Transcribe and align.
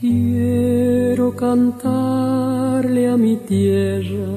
Quiero 0.00 1.36
cantarle 1.36 3.06
a 3.06 3.18
mi 3.18 3.36
tierra 3.36 4.32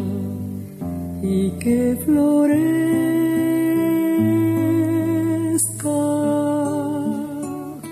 y 1.22 1.52
que 1.52 1.98
florezca. 2.04 2.44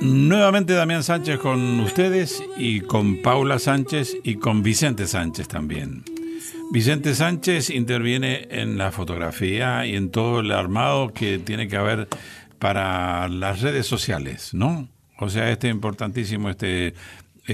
Nuevamente 0.01 0.73
Damián 0.73 1.01
Sánchez 1.01 1.39
con 1.39 1.79
ustedes 1.79 2.43
y 2.57 2.81
con 2.81 3.21
Paula 3.21 3.57
Sánchez 3.57 4.17
y 4.21 4.35
con 4.35 4.63
Vicente 4.63 5.07
Sánchez 5.07 5.47
también. 5.47 6.03
Vicente 6.73 7.15
Sánchez 7.15 7.69
interviene 7.69 8.49
en 8.51 8.77
la 8.77 8.91
fotografía 8.91 9.85
y 9.85 9.95
en 9.95 10.11
todo 10.11 10.41
el 10.41 10.51
armado 10.51 11.13
que 11.13 11.39
tiene 11.39 11.69
que 11.69 11.77
haber 11.77 12.09
para 12.59 13.29
las 13.29 13.61
redes 13.61 13.87
sociales, 13.87 14.53
¿no? 14.53 14.89
O 15.21 15.29
sea, 15.29 15.49
este 15.51 15.69
importantísimo 15.69 16.49
este 16.49 16.95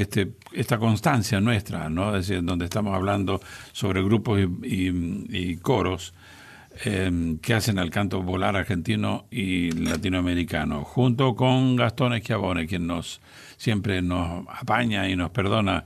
este, 0.01 0.31
esta 0.53 0.77
constancia 0.77 1.39
nuestra, 1.41 1.89
¿no? 1.89 2.15
Es 2.15 2.27
decir, 2.27 2.43
donde 2.43 2.65
estamos 2.65 2.95
hablando 2.95 3.41
sobre 3.71 4.03
grupos 4.03 4.39
y, 4.63 5.57
coros 5.57 6.13
eh, 6.85 7.37
que 7.41 7.53
hacen 7.53 7.79
el 7.79 7.89
canto 7.89 8.21
volar 8.21 8.55
argentino 8.55 9.25
y 9.31 9.71
latinoamericano, 9.71 10.83
junto 10.83 11.35
con 11.35 11.75
Gastón 11.75 12.13
Esquiabone, 12.13 12.67
quien 12.67 12.87
nos 12.87 13.19
siempre 13.57 14.01
nos 14.01 14.45
apaña 14.47 15.09
y 15.09 15.15
nos 15.15 15.31
perdona 15.31 15.83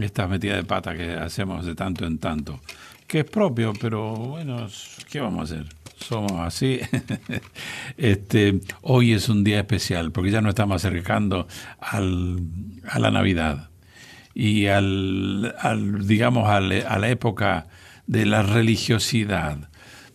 estas 0.00 0.28
metidas 0.28 0.56
de 0.56 0.64
pata 0.64 0.96
que 0.96 1.12
hacemos 1.12 1.64
de 1.64 1.74
tanto 1.74 2.04
en 2.06 2.18
tanto, 2.18 2.60
que 3.06 3.20
es 3.20 3.24
propio, 3.24 3.72
pero 3.80 4.14
bueno, 4.14 4.66
¿qué 5.08 5.20
vamos 5.20 5.52
a 5.52 5.54
hacer? 5.54 5.81
Somos 6.02 6.32
así. 6.40 6.80
este, 7.96 8.60
hoy 8.82 9.12
es 9.12 9.28
un 9.28 9.44
día 9.44 9.60
especial 9.60 10.12
porque 10.12 10.30
ya 10.30 10.40
nos 10.40 10.50
estamos 10.50 10.84
acercando 10.84 11.46
al, 11.80 12.40
a 12.88 12.98
la 12.98 13.10
Navidad 13.10 13.70
y 14.34 14.66
al, 14.66 15.54
digamos 16.06 16.48
a 16.48 16.60
la 16.60 17.08
época 17.08 17.66
de 18.06 18.26
la 18.26 18.42
religiosidad, 18.42 19.70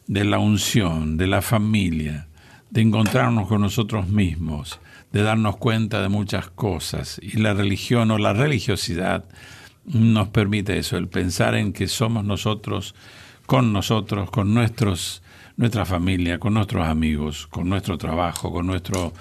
de 0.07 0.23
la 0.23 0.39
unción, 0.39 1.17
de 1.17 1.27
la 1.27 1.41
familia, 1.41 2.27
de 2.69 2.81
encontrarnos 2.81 3.47
con 3.47 3.61
nosotros 3.61 4.07
mismos, 4.07 4.79
de 5.11 5.21
darnos 5.21 5.57
cuenta 5.57 6.01
de 6.01 6.09
muchas 6.09 6.49
cosas. 6.49 7.19
Y 7.21 7.37
la 7.37 7.53
religión 7.53 8.11
o 8.11 8.17
la 8.17 8.33
religiosidad 8.33 9.25
nos 9.85 10.29
permite 10.29 10.77
eso, 10.77 10.97
el 10.97 11.07
pensar 11.07 11.55
en 11.55 11.73
que 11.73 11.87
somos 11.87 12.25
nosotros, 12.25 12.93
con 13.45 13.71
nosotros, 13.71 14.29
con 14.29 14.53
nuestros 14.53 15.21
nuestra 15.57 15.85
familia, 15.85 16.39
con 16.39 16.53
nuestros 16.53 16.87
amigos, 16.87 17.47
con 17.47 17.67
nuestro 17.67 17.97
trabajo, 17.97 18.51
con 18.51 18.67
nuestro, 18.67 19.13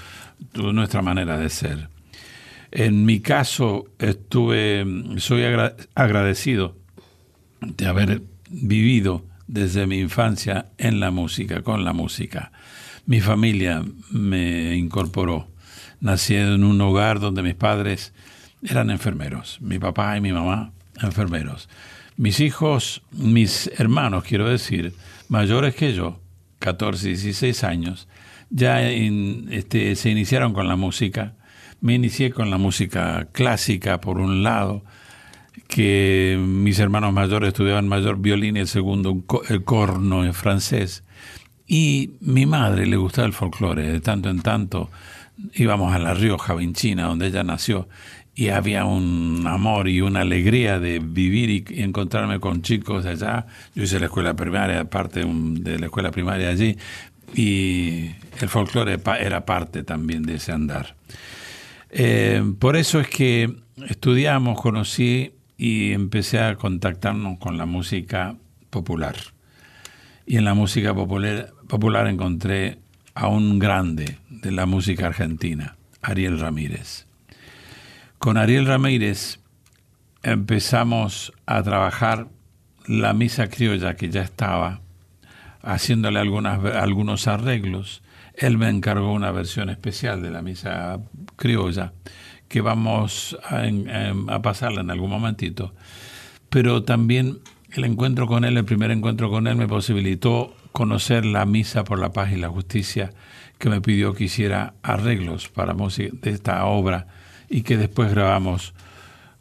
nuestra 0.54 1.02
manera 1.02 1.38
de 1.38 1.48
ser. 1.48 1.88
En 2.70 3.04
mi 3.06 3.20
caso, 3.20 3.86
estuve, 3.98 4.84
soy 5.16 5.44
agradecido 5.94 6.76
de 7.60 7.86
haber 7.86 8.22
vivido 8.50 9.24
desde 9.46 9.86
mi 9.86 9.98
infancia 9.98 10.66
en 10.76 11.00
la 11.00 11.10
música, 11.10 11.62
con 11.62 11.84
la 11.84 11.92
música. 11.92 12.52
Mi 13.06 13.20
familia 13.20 13.82
me 14.10 14.76
incorporó. 14.76 15.48
Nací 16.00 16.34
en 16.34 16.64
un 16.64 16.80
hogar 16.82 17.18
donde 17.18 17.42
mis 17.42 17.54
padres 17.54 18.12
eran 18.62 18.90
enfermeros, 18.90 19.58
mi 19.62 19.78
papá 19.78 20.16
y 20.16 20.20
mi 20.20 20.32
mamá 20.32 20.72
enfermeros. 21.02 21.68
Mis 22.16 22.40
hijos, 22.40 23.02
mis 23.12 23.70
hermanos, 23.78 24.24
quiero 24.24 24.48
decir, 24.48 24.94
mayores 25.28 25.74
que 25.74 25.94
yo, 25.94 26.20
14, 26.66 27.10
16 27.10 27.62
años, 27.62 28.08
ya 28.50 28.82
este, 28.82 29.94
se 29.94 30.10
iniciaron 30.10 30.52
con 30.52 30.66
la 30.66 30.74
música. 30.74 31.34
Me 31.80 31.94
inicié 31.94 32.32
con 32.32 32.50
la 32.50 32.58
música 32.58 33.28
clásica, 33.30 34.00
por 34.00 34.18
un 34.18 34.42
lado, 34.42 34.82
que 35.68 36.36
mis 36.40 36.80
hermanos 36.80 37.12
mayores 37.12 37.48
estudiaban 37.48 37.86
mayor 37.86 38.18
violín 38.18 38.56
y 38.56 38.60
el 38.60 38.66
segundo 38.66 39.24
el 39.48 39.62
corno 39.62 40.24
en 40.24 40.34
francés. 40.34 41.04
Y 41.68 42.14
mi 42.20 42.46
madre 42.46 42.86
le 42.86 42.96
gustaba 42.96 43.28
el 43.28 43.32
folclore, 43.32 43.92
de 43.92 44.00
tanto 44.00 44.28
en 44.28 44.40
tanto 44.40 44.90
íbamos 45.54 45.94
a 45.94 46.00
La 46.00 46.14
Rioja, 46.14 46.54
Vinchina, 46.54 47.04
donde 47.04 47.28
ella 47.28 47.44
nació, 47.44 47.88
y 48.38 48.50
había 48.50 48.84
un 48.84 49.44
amor 49.46 49.88
y 49.88 50.02
una 50.02 50.20
alegría 50.20 50.78
de 50.78 50.98
vivir 50.98 51.48
y, 51.50 51.82
encontrarme 51.82 52.38
con 52.38 52.60
chicos 52.60 53.06
allá. 53.06 53.46
Yo 53.74 53.82
hice 53.82 53.98
la 53.98 54.06
escuela 54.06 54.34
primaria, 54.34 54.84
parte 54.84 55.24
de 55.24 55.78
la 55.78 55.86
escuela 55.86 56.10
primaria 56.10 56.50
allí, 56.50 56.76
y 57.34 58.10
el 58.38 58.48
folclore 58.48 59.00
era 59.18 59.46
parte 59.46 59.82
también 59.82 60.22
de 60.22 60.34
ese 60.34 60.52
andar. 60.52 60.96
Eh, 61.90 62.42
por 62.58 62.76
eso 62.76 63.00
es 63.00 63.08
que 63.08 63.56
estudiamos, 63.88 64.60
conocí 64.60 65.32
y 65.56 65.92
empecé 65.92 66.38
a 66.38 66.56
contactarnos 66.56 67.38
con 67.38 67.56
la 67.56 67.64
música 67.64 68.36
popular. 68.68 69.16
Y 70.26 70.36
en 70.36 70.44
la 70.44 70.52
música 70.52 70.92
popular, 70.94 71.54
popular 71.68 72.06
encontré 72.06 72.80
a 73.14 73.28
un 73.28 73.58
grande 73.58 74.18
de 74.28 74.50
la 74.50 74.66
música 74.66 75.06
argentina, 75.06 75.76
Ariel 76.02 76.38
Ramírez. 76.38 77.06
Con 78.18 78.38
Ariel 78.38 78.66
Ramírez 78.66 79.40
empezamos 80.22 81.32
a 81.44 81.62
trabajar 81.62 82.28
la 82.86 83.12
misa 83.12 83.48
criolla 83.48 83.94
que 83.94 84.08
ya 84.08 84.22
estaba, 84.22 84.80
haciéndole 85.62 86.18
algunas, 86.18 86.64
algunos 86.74 87.28
arreglos. 87.28 88.02
Él 88.34 88.58
me 88.58 88.68
encargó 88.68 89.12
una 89.12 89.30
versión 89.32 89.68
especial 89.68 90.22
de 90.22 90.30
la 90.30 90.42
misa 90.42 90.98
criolla 91.36 91.92
que 92.48 92.60
vamos 92.62 93.36
a, 93.44 93.64
a 94.34 94.42
pasarla 94.42 94.80
en 94.80 94.90
algún 94.90 95.10
momentito. 95.10 95.74
Pero 96.48 96.84
también 96.84 97.38
el 97.72 97.84
encuentro 97.84 98.26
con 98.26 98.44
él, 98.44 98.56
el 98.56 98.64
primer 98.64 98.90
encuentro 98.90 99.30
con 99.30 99.46
él, 99.46 99.56
me 99.56 99.68
posibilitó 99.68 100.56
conocer 100.72 101.26
la 101.26 101.44
misa 101.44 101.84
por 101.84 101.98
la 101.98 102.12
paz 102.12 102.32
y 102.32 102.36
la 102.36 102.48
justicia 102.48 103.12
que 103.58 103.68
me 103.68 103.80
pidió 103.80 104.14
que 104.14 104.24
hiciera 104.24 104.74
arreglos 104.82 105.48
para 105.48 105.74
música 105.74 106.16
de 106.22 106.30
esta 106.30 106.64
obra 106.64 107.06
y 107.48 107.62
que 107.62 107.76
después 107.76 108.10
grabamos 108.10 108.74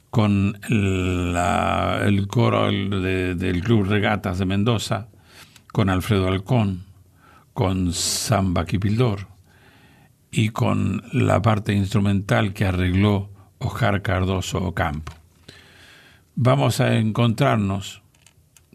con 0.10 0.60
el 0.70 2.28
coro 2.30 2.72
del 2.72 3.62
Club 3.64 3.86
Regatas 3.86 4.40
de 4.40 4.46
Mendoza, 4.46 5.08
con 5.72 5.90
Alfredo 5.90 6.28
Alcón, 6.28 6.86
con 7.54 7.92
Samba 7.92 8.66
Kipildor 8.66 9.28
y 10.32 10.50
con 10.50 11.04
la 11.12 11.42
parte 11.42 11.74
instrumental 11.74 12.54
que 12.54 12.66
arregló 12.66 13.30
Ojar 13.60 14.02
Cardoso 14.02 14.60
Ocampo. 14.60 15.14
Vamos 16.36 16.82
a 16.82 16.96
encontrarnos 16.96 18.02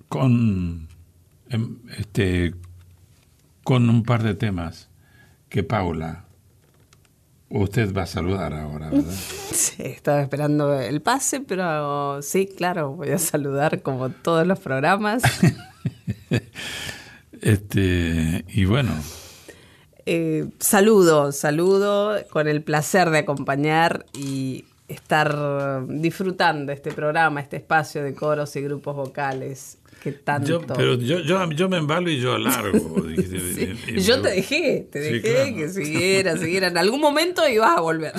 con, 0.09 0.89
em, 1.49 1.77
este, 1.97 2.55
con 3.65 3.89
un 3.91 4.03
par 4.03 4.23
de 4.23 4.35
temas 4.35 4.89
que 5.49 5.63
Paula 5.63 6.25
Usted 7.51 7.93
va 7.93 8.03
a 8.03 8.07
saludar 8.07 8.55
ahora, 8.55 8.91
¿verdad? 8.91 9.13
Sí, 9.53 9.83
estaba 9.83 10.23
esperando 10.23 10.79
el 10.79 11.03
pase, 11.03 11.41
pero 11.41 12.23
sí, 12.23 12.47
claro, 12.47 12.93
voy 12.93 13.11
a 13.11 13.19
saludar 13.19 13.83
como 13.83 14.11
todos 14.11 14.47
los 14.47 14.61
programas. 14.61 15.23
este, 17.43 18.45
y 18.49 18.65
bueno. 18.67 18.93
Eh, 20.07 20.47
saludo, 20.61 21.33
saludo, 21.33 22.17
con 22.31 22.47
el 22.47 22.63
placer 22.63 23.11
de 23.11 23.19
acompañar 23.19 24.07
y 24.15 24.65
estar 24.87 25.87
disfrutando 25.89 26.71
este 26.71 26.93
programa, 26.93 27.41
este 27.41 27.57
espacio 27.57 28.05
de 28.05 28.15
coros 28.15 28.55
y 28.55 28.63
grupos 28.63 28.95
vocales 28.95 29.80
que 30.03 30.13
tanto. 30.13 30.65
pero 30.77 30.95
yo, 30.95 31.21
yo, 31.21 31.51
yo, 31.51 31.69
me 31.69 31.77
embalo 31.77 32.11
y 32.11 32.19
yo 32.19 32.35
alargo. 32.35 33.05
yo 33.07 34.23
te 34.23 34.31
dejé, 34.31 34.89
te 34.91 34.99
dejé 34.99 35.55
que 35.55 35.69
siguiera, 35.69 36.37
siguiera. 36.39 36.69
En 36.69 36.79
algún 36.79 37.01
momento 37.01 37.47
ibas 37.47 37.77
a 37.77 37.81
volver. 37.81 38.13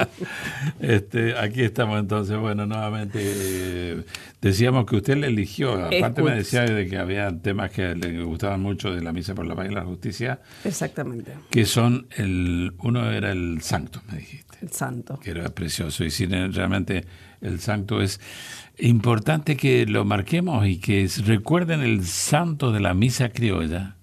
este, 0.80 1.36
aquí 1.38 1.62
estamos 1.62 2.00
entonces. 2.00 2.38
Bueno, 2.38 2.66
nuevamente 2.66 3.20
eh, 3.22 4.02
decíamos 4.40 4.86
que 4.86 4.96
usted 4.96 5.16
le 5.18 5.26
eligió. 5.26 5.74
Aparte 5.84 6.22
me 6.22 6.34
decía 6.34 6.62
de 6.64 6.86
que 6.86 6.96
había 6.96 7.30
temas 7.38 7.70
que 7.70 7.94
le 7.94 8.22
gustaban 8.22 8.60
mucho 8.60 8.92
de 8.92 9.02
la 9.02 9.12
Misa 9.12 9.34
por 9.34 9.46
la 9.46 9.54
Paz 9.54 9.68
y 9.70 9.74
la 9.74 9.84
Justicia. 9.84 10.40
Exactamente. 10.64 11.32
Que 11.50 11.66
son 11.66 12.06
el. 12.16 12.72
Uno 12.78 13.10
era 13.10 13.32
el 13.32 13.60
Santo, 13.60 14.00
me 14.10 14.18
dijiste. 14.18 14.58
El 14.62 14.70
Santo. 14.70 15.18
Que 15.20 15.32
era 15.32 15.50
precioso. 15.50 16.04
Y 16.04 16.10
si 16.10 16.24
realmente 16.26 17.04
el 17.42 17.60
Santo 17.60 18.00
es 18.00 18.20
importante 18.88 19.56
que 19.56 19.86
lo 19.86 20.04
marquemos 20.04 20.66
y 20.66 20.78
que 20.78 21.08
recuerden 21.24 21.80
el 21.80 22.04
santo 22.04 22.72
de 22.72 22.80
la 22.80 22.94
misa 22.94 23.28
criolla, 23.28 23.96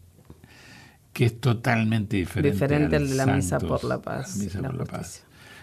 que 1.11 1.25
es 1.25 1.39
totalmente 1.39 2.17
diferente. 2.17 2.51
Diferente 2.51 2.95
al 2.95 3.09
de 3.09 3.15
la 3.15 3.25
misa 3.25 3.59
por 3.59 3.83
la 3.83 4.01
paz. 4.01 4.39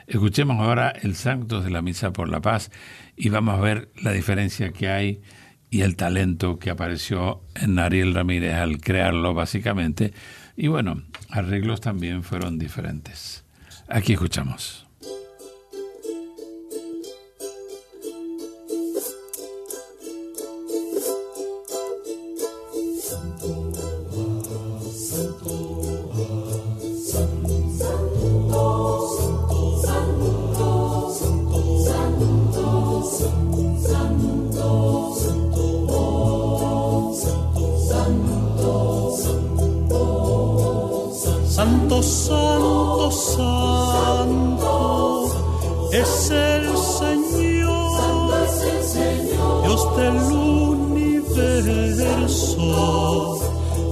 Escuchemos 0.07 0.61
ahora 0.61 0.91
el 0.91 1.17
santo 1.17 1.63
de 1.63 1.71
la 1.71 1.83
misa 1.83 2.13
por 2.13 2.29
la 2.29 2.41
paz 2.41 2.71
y 3.17 3.31
vamos 3.31 3.59
a 3.59 3.61
ver 3.61 3.91
la 4.01 4.13
diferencia 4.13 4.71
que 4.71 4.89
hay 4.89 5.21
y 5.71 5.81
el 5.81 5.97
talento 5.97 6.59
que 6.59 6.71
apareció 6.71 7.41
en 7.55 7.79
Ariel 7.79 8.15
Ramírez 8.15 8.55
al 8.55 8.79
crearlo 8.81 9.35
básicamente. 9.35 10.13
Y 10.57 10.69
bueno, 10.69 11.03
arreglos 11.31 11.81
también 11.81 12.23
fueron 12.23 12.59
diferentes. 12.59 13.45
Aquí 13.89 14.13
escuchamos. 14.13 14.86
Santo, 43.11 44.69
es 45.93 46.31
el 46.31 46.77
Señor, 46.77 48.47
Dios 49.65 49.97
del 49.97 50.17
universo 50.33 50.87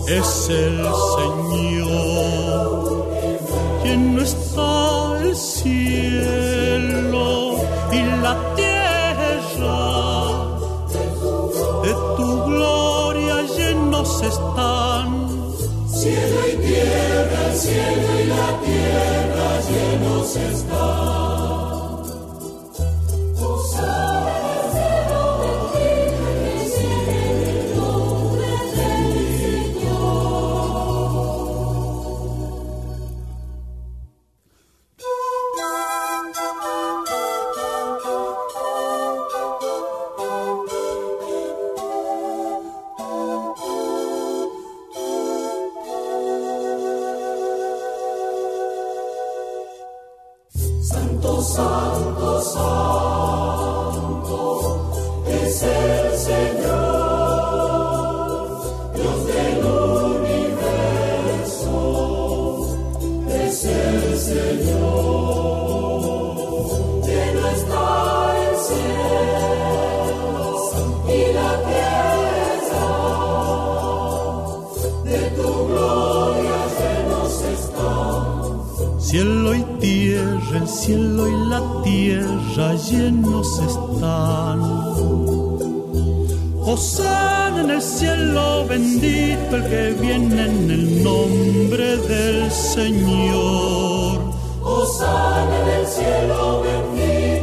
es 0.09 0.51
el 0.51 0.85
Señor. 1.17 3.07
Quien 3.83 4.15
no 4.15 4.23
está 4.23 5.19
el 5.23 5.35
cielo 5.37 6.85
y 7.93 8.03
la 8.23 8.55
tierra, 8.55 9.79
de 11.83 11.93
tu 12.17 12.45
gloria 12.45 13.37
llenos 13.57 14.23
están. 14.23 15.09
Cielo 15.93 16.41
y 16.53 16.57
tierra, 16.67 17.39
el 17.51 17.57
cielo 17.57 18.21
y 18.21 18.24
llenos 20.35 20.61
están. 20.61 21.24
Cielo 79.15 79.55
y 79.55 79.63
tierra, 79.79 80.59
el 80.61 80.67
cielo 80.67 81.29
y 81.29 81.49
la 81.49 81.63
tierra 81.85 82.75
llenos 82.75 83.61
están. 83.61 84.61
Osana 86.61 87.61
en 87.61 87.71
el 87.71 87.81
cielo 87.81 88.67
bendito 88.67 89.55
el 89.55 89.65
que 89.71 89.95
viene 90.03 90.47
en 90.47 90.69
el 90.69 91.05
nombre 91.05 91.97
del 91.97 92.51
Señor. 92.51 94.19
Osana 94.65 95.61
en 95.63 95.69
el 95.79 95.87
cielo 95.87 96.65
bendito 96.65 97.34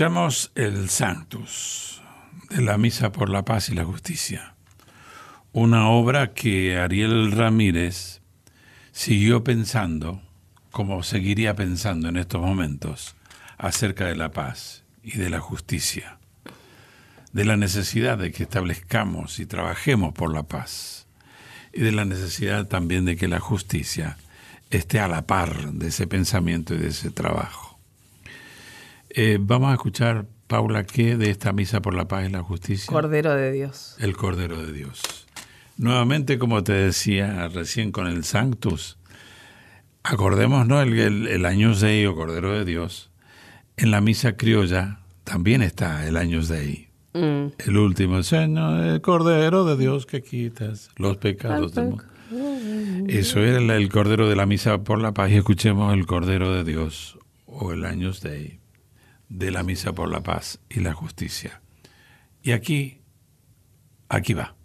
Escuchamos 0.00 0.50
el 0.54 0.88
Sanctus 0.88 2.00
de 2.48 2.62
la 2.62 2.78
Misa 2.78 3.12
por 3.12 3.28
la 3.28 3.44
Paz 3.44 3.68
y 3.68 3.74
la 3.74 3.84
Justicia, 3.84 4.54
una 5.52 5.90
obra 5.90 6.32
que 6.32 6.78
Ariel 6.78 7.32
Ramírez 7.32 8.22
siguió 8.92 9.44
pensando, 9.44 10.22
como 10.70 11.02
seguiría 11.02 11.54
pensando 11.54 12.08
en 12.08 12.16
estos 12.16 12.40
momentos, 12.40 13.14
acerca 13.58 14.06
de 14.06 14.16
la 14.16 14.30
paz 14.30 14.84
y 15.02 15.18
de 15.18 15.28
la 15.28 15.40
justicia, 15.40 16.18
de 17.34 17.44
la 17.44 17.58
necesidad 17.58 18.16
de 18.16 18.32
que 18.32 18.44
establezcamos 18.44 19.38
y 19.38 19.44
trabajemos 19.44 20.14
por 20.14 20.32
la 20.32 20.44
paz 20.44 21.08
y 21.74 21.82
de 21.82 21.92
la 21.92 22.06
necesidad 22.06 22.68
también 22.68 23.04
de 23.04 23.16
que 23.16 23.28
la 23.28 23.38
justicia 23.38 24.16
esté 24.70 24.98
a 24.98 25.08
la 25.08 25.26
par 25.26 25.74
de 25.74 25.88
ese 25.88 26.06
pensamiento 26.06 26.74
y 26.74 26.78
de 26.78 26.88
ese 26.88 27.10
trabajo. 27.10 27.69
Eh, 29.12 29.38
vamos 29.40 29.70
a 29.70 29.74
escuchar, 29.74 30.26
Paula, 30.46 30.84
¿qué 30.84 31.16
de 31.16 31.30
esta 31.30 31.52
misa 31.52 31.82
por 31.82 31.94
la 31.94 32.06
paz 32.06 32.28
y 32.28 32.32
la 32.32 32.42
justicia? 32.42 32.86
Cordero 32.86 33.34
de 33.34 33.50
Dios. 33.50 33.96
El 33.98 34.16
Cordero 34.16 34.64
de 34.64 34.72
Dios. 34.72 35.26
Nuevamente, 35.76 36.38
como 36.38 36.62
te 36.62 36.72
decía 36.72 37.48
recién 37.48 37.90
con 37.90 38.06
el 38.06 38.22
Sanctus, 38.22 38.98
acordémonos 40.04 40.82
el, 40.82 40.98
el, 40.98 41.26
el 41.26 41.44
Años 41.44 41.80
Dei 41.80 42.06
o 42.06 42.14
Cordero 42.14 42.52
de 42.52 42.64
Dios. 42.64 43.10
En 43.76 43.90
la 43.90 44.00
misa 44.00 44.36
criolla 44.36 45.00
también 45.24 45.62
está 45.62 46.06
el 46.06 46.16
Años 46.16 46.48
Dei. 46.48 46.88
Mm. 47.12 47.46
El 47.58 47.76
último, 47.76 48.22
Señor, 48.22 48.84
el 48.84 49.00
Cordero 49.00 49.64
de 49.64 49.76
Dios 49.76 50.06
que 50.06 50.22
quitas 50.22 50.90
los 50.96 51.16
pecados 51.16 51.74
del 51.74 51.86
mundo. 51.86 52.04
Eso 53.08 53.40
era 53.40 53.58
el, 53.58 53.70
el 53.70 53.88
Cordero 53.88 54.28
de 54.28 54.36
la 54.36 54.46
Misa 54.46 54.84
por 54.84 55.00
la 55.00 55.12
Paz 55.12 55.32
y 55.32 55.36
escuchemos 55.36 55.92
el 55.94 56.06
Cordero 56.06 56.52
de 56.52 56.62
Dios 56.62 57.18
o 57.46 57.72
el 57.72 57.84
Años 57.84 58.20
Dei 58.20 58.59
de 59.30 59.50
la 59.50 59.62
Misa 59.62 59.94
por 59.94 60.10
la 60.10 60.22
Paz 60.22 60.60
y 60.68 60.80
la 60.80 60.92
Justicia. 60.92 61.62
Y 62.42 62.52
aquí, 62.52 63.00
aquí 64.10 64.34
va. 64.34 64.56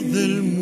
Del 0.00 0.42
mundo. 0.42 0.53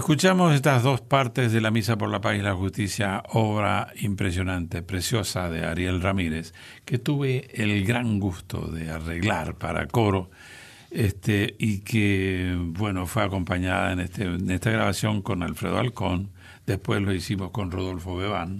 Escuchamos 0.00 0.54
estas 0.54 0.82
dos 0.82 1.02
partes 1.02 1.52
de 1.52 1.60
la 1.60 1.70
Misa 1.70 1.98
por 1.98 2.08
la 2.08 2.22
Paz 2.22 2.38
y 2.38 2.40
la 2.40 2.54
Justicia, 2.54 3.22
obra 3.28 3.92
impresionante, 4.00 4.80
preciosa 4.80 5.50
de 5.50 5.66
Ariel 5.66 6.00
Ramírez, 6.00 6.54
que 6.86 6.96
tuve 6.96 7.50
el 7.52 7.84
gran 7.84 8.18
gusto 8.18 8.62
de 8.68 8.90
arreglar 8.90 9.56
para 9.56 9.86
coro 9.88 10.30
este, 10.90 11.54
y 11.58 11.80
que, 11.80 12.56
bueno, 12.58 13.04
fue 13.04 13.24
acompañada 13.24 13.92
en, 13.92 14.00
este, 14.00 14.24
en 14.24 14.50
esta 14.50 14.70
grabación 14.70 15.20
con 15.20 15.42
Alfredo 15.42 15.78
Alcón, 15.78 16.30
después 16.64 17.02
lo 17.02 17.12
hicimos 17.12 17.50
con 17.50 17.70
Rodolfo 17.70 18.16
Bebán, 18.16 18.56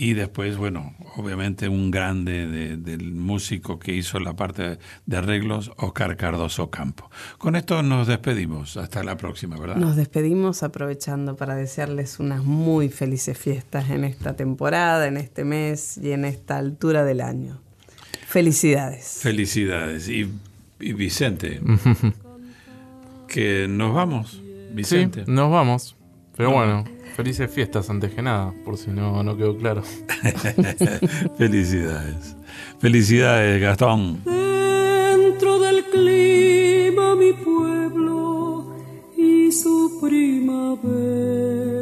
y 0.00 0.14
después, 0.14 0.56
bueno, 0.56 0.94
obviamente 1.16 1.68
un 1.68 1.90
grande 1.90 2.46
del 2.78 3.12
músico 3.12 3.78
que 3.78 3.92
hizo 3.92 4.18
la 4.18 4.34
parte 4.34 4.78
de 5.04 5.16
arreglos, 5.18 5.72
Oscar 5.76 6.16
Cardoso 6.16 6.70
Campo. 6.70 7.10
Con 7.36 7.54
esto 7.54 7.82
nos 7.82 8.06
despedimos. 8.06 8.78
Hasta 8.78 9.04
la 9.04 9.18
próxima, 9.18 9.58
¿verdad? 9.58 9.76
Nos 9.76 9.96
despedimos 9.96 10.62
aprovechando 10.62 11.36
para 11.36 11.54
desearles 11.54 12.18
unas 12.18 12.42
muy 12.42 12.88
felices 12.88 13.36
fiestas 13.36 13.90
en 13.90 14.04
esta 14.04 14.34
temporada, 14.36 15.06
en 15.06 15.18
este 15.18 15.44
mes 15.44 15.98
y 15.98 16.12
en 16.12 16.24
esta 16.24 16.56
altura 16.56 17.04
del 17.04 17.20
año. 17.20 17.60
Felicidades. 18.26 19.18
Felicidades. 19.20 20.08
Y, 20.08 20.32
y 20.80 20.94
Vicente, 20.94 21.60
que 23.28 23.66
nos 23.68 23.94
vamos, 23.94 24.40
Vicente. 24.72 25.26
Sí, 25.26 25.30
nos 25.30 25.52
vamos. 25.52 25.94
Pero 26.40 26.52
bueno, 26.52 26.84
felices 27.16 27.50
fiestas 27.50 27.90
antes 27.90 28.14
que 28.14 28.22
nada, 28.22 28.54
por 28.64 28.78
si 28.78 28.90
no, 28.90 29.22
no 29.22 29.36
quedó 29.36 29.54
claro. 29.58 29.82
Felicidades. 31.36 32.34
Felicidades, 32.78 33.60
Gastón. 33.60 34.24
Dentro 34.24 35.58
del 35.58 35.84
clima 35.84 37.14
mi 37.14 37.34
pueblo 37.34 38.74
y 39.18 39.52
su 39.52 39.98
primavera. 40.00 41.79